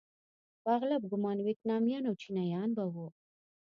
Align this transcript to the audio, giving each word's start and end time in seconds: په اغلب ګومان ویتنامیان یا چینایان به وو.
په 0.61 0.69
اغلب 0.77 1.01
ګومان 1.11 1.37
ویتنامیان 1.41 2.03
یا 2.07 2.13
چینایان 2.21 2.69
به 2.77 2.83
وو. 2.93 3.07